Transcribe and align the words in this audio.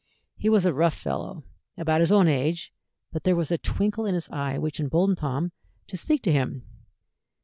He 0.35 0.49
was 0.49 0.65
a 0.65 0.73
rough 0.73 0.95
fellow, 0.95 1.43
about 1.77 1.99
his 1.99 2.11
own 2.11 2.27
age, 2.27 2.73
but 3.11 3.23
there 3.23 3.35
was 3.35 3.51
a 3.51 3.59
twinkle 3.59 4.07
in 4.07 4.15
his 4.15 4.29
eye 4.29 4.57
which 4.57 4.79
emboldened 4.79 5.19
Tom 5.19 5.51
to 5.85 5.95
speak 5.95 6.23
to 6.23 6.31
him. 6.31 6.65